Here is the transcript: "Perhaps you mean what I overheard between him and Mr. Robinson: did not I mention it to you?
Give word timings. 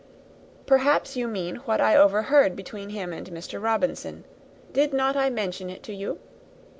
"Perhaps 0.65 1.15
you 1.15 1.27
mean 1.27 1.57
what 1.57 1.79
I 1.79 1.95
overheard 1.95 2.55
between 2.55 2.89
him 2.89 3.13
and 3.13 3.27
Mr. 3.29 3.61
Robinson: 3.61 4.23
did 4.73 4.93
not 4.93 5.15
I 5.15 5.29
mention 5.29 5.69
it 5.69 5.83
to 5.83 5.93
you? 5.93 6.17